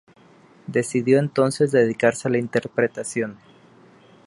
Decidió 0.65 1.19
entonces 1.19 1.71
dedicarse 1.71 2.27
a 2.27 2.31
la 2.31 2.39
interpretación. 2.39 3.37